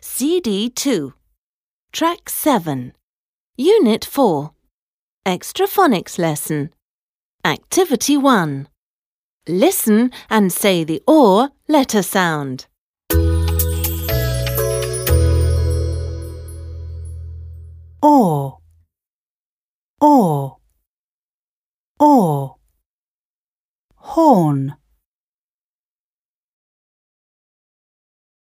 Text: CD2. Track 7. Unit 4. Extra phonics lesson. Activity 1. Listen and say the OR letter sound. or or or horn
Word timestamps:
CD2. 0.00 1.12
Track 1.92 2.28
7. 2.28 2.92
Unit 3.56 4.04
4. 4.04 4.52
Extra 5.26 5.66
phonics 5.66 6.18
lesson. 6.18 6.70
Activity 7.44 8.16
1. 8.16 8.68
Listen 9.48 10.10
and 10.28 10.52
say 10.52 10.84
the 10.84 11.02
OR 11.06 11.50
letter 11.68 12.02
sound. 12.02 12.66
or 18.02 18.58
or 20.00 20.56
or 21.98 22.56
horn 23.96 24.76